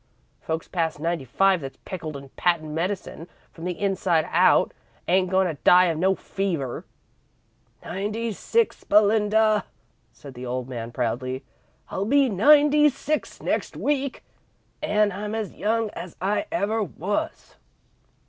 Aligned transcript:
Folks 0.41 0.67
past 0.67 0.99
ninety 0.99 1.25
five 1.25 1.61
that's 1.61 1.77
pickled 1.85 2.17
in 2.17 2.29
patent 2.29 2.71
medicine 2.71 3.27
from 3.51 3.65
the 3.65 3.79
inside 3.79 4.25
out, 4.31 4.73
ain't 5.07 5.29
goin' 5.29 5.45
to 5.45 5.61
die 5.63 5.85
of 5.89 5.99
no 5.99 6.15
fever." 6.15 6.85
"Ninety 7.85 8.31
six, 8.31 8.83
Belinda," 8.83 9.63
said 10.11 10.33
the 10.33 10.43
old 10.47 10.67
man, 10.67 10.91
proudly. 10.91 11.43
"I'll 11.91 12.05
be 12.05 12.29
ninety 12.29 12.89
six 12.89 13.43
next 13.43 13.77
week, 13.77 14.23
an' 14.81 15.11
I'm 15.11 15.35
as 15.35 15.53
young 15.53 15.91
as 15.91 16.15
I 16.19 16.47
ever 16.51 16.81
was." 16.81 17.57